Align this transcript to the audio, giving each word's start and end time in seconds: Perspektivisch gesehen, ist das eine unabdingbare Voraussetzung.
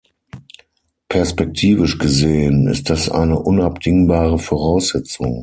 Perspektivisch 1.09 1.99
gesehen, 1.99 2.65
ist 2.67 2.89
das 2.89 3.07
eine 3.07 3.37
unabdingbare 3.37 4.39
Voraussetzung. 4.39 5.39